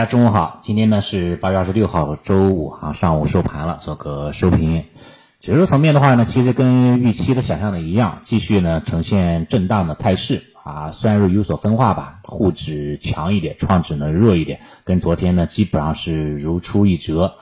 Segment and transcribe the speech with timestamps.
[0.00, 4.84] 大家中午好，今天呢是八月二十六号周五啊，上午收盘了，做个收评。
[5.40, 17.34] 指数层面的话呢，其实跟预期的想象的一样，继续呢呈现震荡的态势啊，虽然是有所分化吧，沪指强一点，创指呢弱一点，跟昨天呢基本上是如出一辙。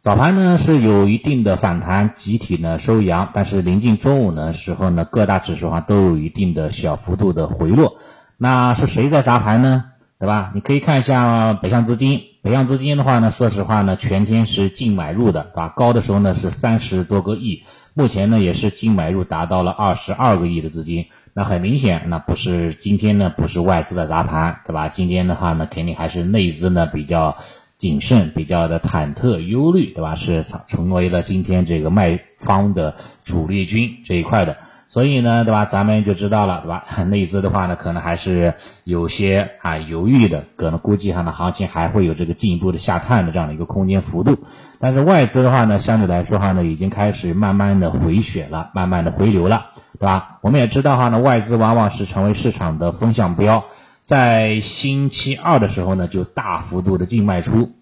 [0.00, 7.98] 早盘呢是有一定的反弹，集体呢收阳，但是临近中午呢时候呢，各大指数啊都有一定的小幅度的回落。
[8.38, 9.84] 那是谁在砸盘呢？
[10.18, 10.50] 对吧？
[10.54, 15.68] 你可以看一下北向资金，北向资金的话呢，说实话呢，全天是净买入的，对吧？
[15.68, 21.06] 高的时候呢是三十多个亿，目前呢也是净买入达到了二十二个亿的资金。
[21.34, 24.88] 那很明显，那不是今天呢不是外资的砸盘，对吧？
[24.88, 27.36] 今天的话呢，肯定还是内资呢比较
[27.76, 30.14] 谨慎，比较的忐忑忧虑，对吧？
[30.14, 34.56] 是成为了今天这个卖方的主力军这一块的。
[34.96, 35.66] 所以呢，对吧？
[35.66, 36.86] 咱们就知道了，对吧？
[37.04, 44.38] 内资的话呢，可能还是有些啊犹豫的，可能估计哈呢，行情还会有这个进一步的下探的这样的一个空间幅度。
[44.78, 49.66] 但是外资的话呢，相对来说哈呢，已经开始慢慢的回血了，慢慢的回流了，
[49.98, 50.38] 对吧？
[50.40, 53.66] 我们也知道哈呢，外资往往是成为市场的风向标，
[54.00, 57.72] 在星期二的时候呢，就大幅度的净卖出，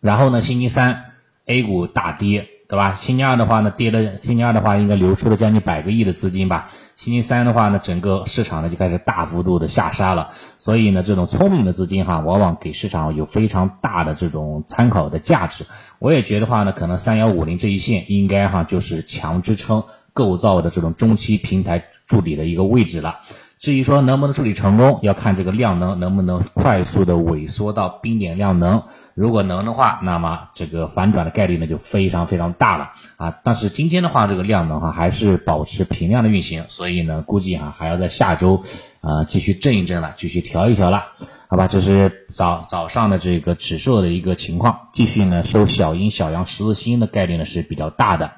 [0.00, 1.06] 然后呢，星期三
[1.44, 2.51] A 股大跌。
[2.72, 2.94] 对吧？
[2.94, 6.70] 星期二的话呢，跌了；星期二的话，应该流出了将近百个亿的资金吧。
[6.96, 10.30] 星期三的话呢，整个市场呢就开始大幅度的下杀了。
[10.56, 15.66] 所以呢，这种聪明的资金哈，往往给市场有非常大的这种参考的价值。
[15.98, 19.84] 我也觉得话呢，可能三幺五零这一线应该哈就是强支撑
[20.14, 23.20] 构造的这种中期平台筑底的一个位置了。
[23.62, 28.82] 至于说能不能处理成功，要看这个量能能不能快速的萎缩到冰点量能。
[29.14, 33.38] 如果能的话，那么这个反转的概率呢就非常非常大了啊。
[33.44, 38.64] 但是今天的话，这个量能哈还是保持平量的运行，所以呢，估计哈还要在下周
[39.00, 41.04] 啊继续震一震了，继续调一调了，
[41.46, 41.68] 好吧？
[41.68, 48.32] 这是早早上的这个指数的一个情况，继续呢收小阴小阳十字星的概率呢是比较大的。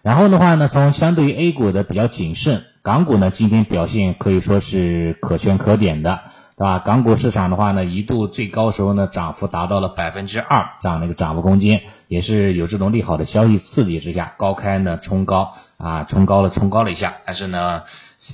[0.00, 2.62] 然后的话呢，从相对于 A 股的比较谨慎。
[2.82, 6.20] 港股呢，今天表现可以说是可圈可点的，
[6.56, 6.78] 对吧？
[6.78, 17.82] 港股市场的话呢，一度最高时候呢，涨幅达到了百分之二这样的一个涨幅空间，也是有这种利好的消息刺激之下，高开呢冲高啊，冲高了冲高了一下，但是呢，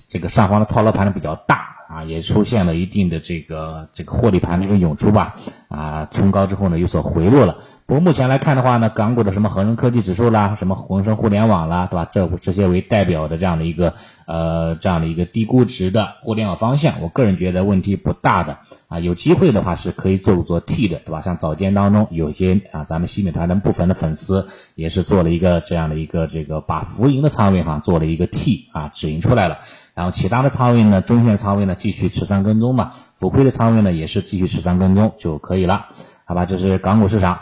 [0.08, 1.75] 这个上方的套牢盘呢比较大。
[1.88, 5.36] 啊，也出现了一定的这个这个获利盘的一个涌出吧，
[5.68, 7.58] 啊，冲高之后呢有所回落了。
[7.86, 12.08] 不过目前来看的话呢，港股的什么恒生科技指数啦，什么恒生互联网啦，对吧？
[12.10, 13.94] 这这些为代表的这样的一个
[14.26, 18.58] 呃这样的一个低估值的互联网方向，我个人觉得问题不大的
[18.88, 21.20] 啊，有机会的话是可以做做 T 的，对吧？
[21.20, 29.58] 像早间当中有些啊咱们新美团的部分的粉丝也是做了一个这样的一个这个把浮盈的仓位哈做了一个 T 啊止盈出来了。
[29.96, 35.86] 然后其他的仓位呢，中线仓位呢继续持仓跟踪嘛，浮亏的仓位呢也是继续持仓跟踪就可以了，
[36.26, 36.44] 好吧？
[36.44, 37.40] 这是港股市场。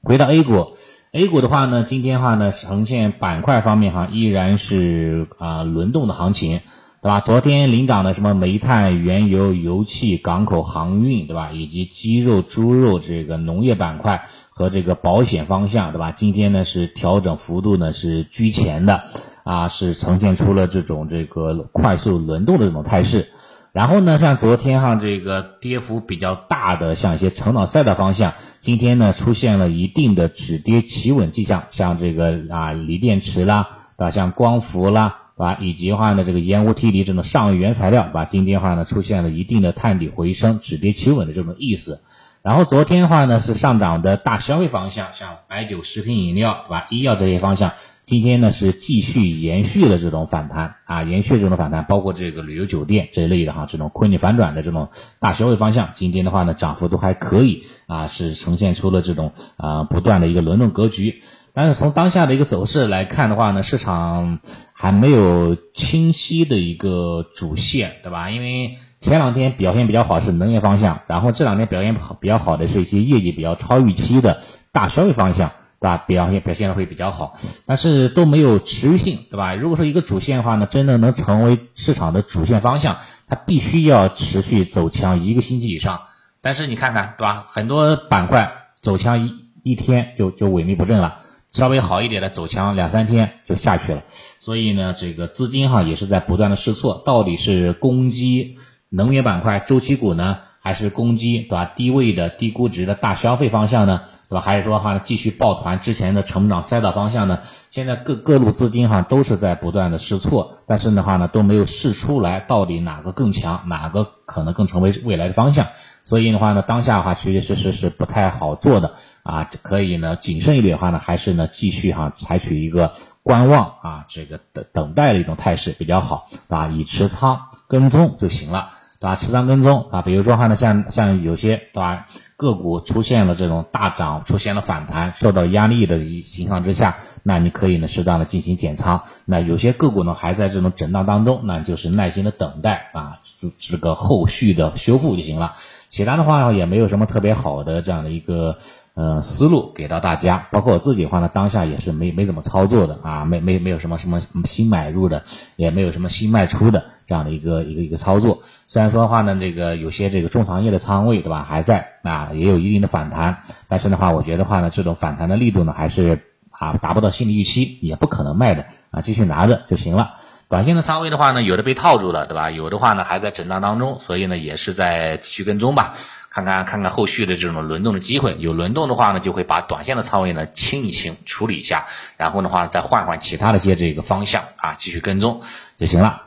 [0.00, 0.76] 回到 A 股
[1.10, 6.60] ，A 股的话呢，今天的话呢呈现板块方面哈依然是啊轮动的行情，
[7.02, 7.18] 对吧？
[7.18, 11.50] 昨天领涨的什么煤炭、原油、油气、港口航运，对吧？
[11.52, 16.12] 以及鸡肉、猪肉这个农业板块和这个保险方向，对吧？
[16.12, 19.02] 今天呢是调整幅度呢是居前的。
[19.50, 23.30] 啊，是呈现出了这种这个快速轮动的这种态势，
[23.72, 34.10] 然后呢，像昨天哈这个跌幅比较大的，像一些成长赛的方向，今天呢出现了一定的止跌企稳迹象，像这个啊锂电池啦，对吧？
[34.10, 35.58] 像光伏啦，对吧？
[35.60, 38.26] 以及话呢这个盐湖提锂这种上游原材料，对吧？
[38.26, 42.02] 今天话呢出现了一定的探底回升、止跌企稳的这种意思。
[42.42, 46.86] 然后昨天的话呢是上涨的大消费方向，像白酒、食品饮料，对吧？
[46.88, 61.20] 医药这些方向，今天呢是继续延续了这种反弹啊，延续这种反弹，包括这个旅游酒店这一类的哈，这种困逆反转的这种大消费方向，今天的话呢涨幅都还可以啊，是呈现出了这种啊不断的一个轮动格局。
[61.52, 64.40] 但是从当下的一个走势来看的话呢，市场
[64.72, 68.30] 还没有清晰的一个主线，对吧？
[68.30, 74.42] 因为前两天表现比较好是能源方向，然后这两天表现好比较好的是一些业绩比较超预期的
[74.72, 75.96] 大消费方向，对吧？
[75.98, 79.54] 表现表现的会比较好，但是都没有持续性，对吧？
[79.54, 86.02] 如果说一个主线的话呢，真的能成为市场的主线方向，它必须要持续走强一个星期以上。
[86.42, 87.46] 但是你看看，对吧？
[87.48, 89.32] 很多板块走强一
[89.62, 91.18] 一天就就萎靡不振了。
[91.50, 94.04] 稍微好一点的走强两三天就下去了，
[94.38, 98.58] 所以呢，这个资金哈也是在不断的试错，到底是攻击
[98.88, 104.02] 能源板块周期股呢，还是攻击对吧低位的低估值的大消费方向呢？
[104.28, 104.40] 对吧？
[104.42, 107.40] 还是说哈继续抱团之前的成长赛道方向呢？
[107.70, 115.68] 现在各各路资金哈都是在不断的试错，但是的话呢都没有试出来到底哪个更强，哪个可能更成为未来的方向。
[116.04, 118.92] 所以的话呢，当下的话确确实实是不太好做的
[119.22, 122.92] 啊，可以呢谨慎一点的话呢，还是呢继续哈采取一个
[123.22, 128.70] 观望啊这个等等待的一种态势比较好啊，以持仓跟踪就行了。
[129.00, 129.16] 对吧？
[129.16, 132.06] 持仓跟踪啊，比如说话呢，像像有些对吧，
[132.36, 139.04] 个股出现了这种大涨，出现了反弹，受到压力的一情况之下，那你可以呢适当的进行减仓。
[139.24, 145.54] 那有些个股呢还在这种震荡当中，那就是耐心的等待啊，这这个后续的修复就行了。
[145.88, 148.58] 其他的话也没有什么特别好的这样的一个。
[149.00, 155.22] 呃，思路给到大家，包括我自己的话呢，当下也是没没怎么操作的啊，没没没有什么什么新买入的，
[155.56, 158.40] 也没有什么新卖出的这样的一个一个一个操作。
[158.66, 163.38] 虽然说的话呢，这个有些这个中长业的仓位对吧还在啊，也有一定的反弹，
[163.68, 166.20] 但是的话，我觉得话呢，这种反弹的力度呢还是
[166.50, 170.16] 啊达不到心理预期，也不可能卖的啊，继续拿着就行了。
[170.50, 172.50] 短线的仓位的话呢，有的被套住了对吧？
[172.50, 175.94] 有的话呢还在震荡当中，所以呢也是在继续跟踪吧。
[176.28, 181.86] 看看看看后续的这种轮动的机会，有轮动的话呢，就会把短线的仓位呢清一清，处理一下，
[182.16, 185.42] 然后的话再换换其他的一些这个方向啊，继续跟踪
[185.78, 186.22] 就行了。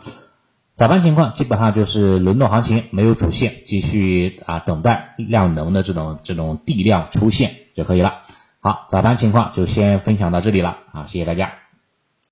[0.75, 8.21] 早盘情况基本上就是轮动行情，没有主线，继续啊等待量能的这种这种地量出现就可以了。
[8.61, 11.62] 好，早盘情况就先分享到这里了啊，谢谢大家。